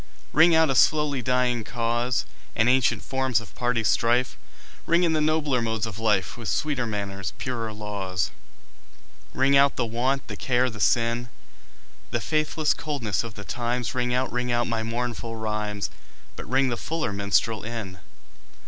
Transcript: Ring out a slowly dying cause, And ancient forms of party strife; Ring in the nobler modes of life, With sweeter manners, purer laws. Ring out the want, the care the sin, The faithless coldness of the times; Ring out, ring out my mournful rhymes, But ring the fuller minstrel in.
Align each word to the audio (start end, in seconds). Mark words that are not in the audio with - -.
Ring 0.33 0.55
out 0.55 0.71
a 0.71 0.73
slowly 0.73 1.21
dying 1.21 1.63
cause, 1.63 2.25
And 2.55 2.67
ancient 2.67 3.03
forms 3.03 3.39
of 3.39 3.53
party 3.53 3.83
strife; 3.83 4.35
Ring 4.87 5.03
in 5.03 5.13
the 5.13 5.21
nobler 5.21 5.61
modes 5.61 5.85
of 5.85 5.99
life, 5.99 6.37
With 6.37 6.49
sweeter 6.49 6.87
manners, 6.87 7.33
purer 7.37 7.71
laws. 7.71 8.31
Ring 9.31 9.55
out 9.55 9.75
the 9.75 9.85
want, 9.85 10.27
the 10.27 10.35
care 10.35 10.71
the 10.71 10.79
sin, 10.79 11.29
The 12.09 12.19
faithless 12.19 12.73
coldness 12.73 13.23
of 13.23 13.35
the 13.35 13.43
times; 13.43 13.93
Ring 13.93 14.11
out, 14.11 14.31
ring 14.31 14.51
out 14.51 14.65
my 14.65 14.81
mournful 14.81 15.35
rhymes, 15.35 15.91
But 16.35 16.49
ring 16.49 16.69
the 16.69 16.77
fuller 16.77 17.13
minstrel 17.13 17.61
in. 17.63 17.99